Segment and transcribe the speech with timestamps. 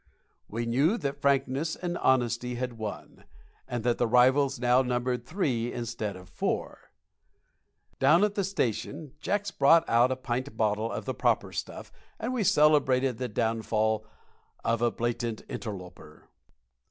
[0.47, 3.23] We knew that frankness and honesty had won,
[3.67, 6.91] and that the rivals now numbered three instead of four.
[7.99, 12.33] Down at the station Jacks brought out a pint bottle of the proper stuff, and
[12.33, 14.07] we celebrated the downfall
[14.63, 16.27] of a blatant interloper.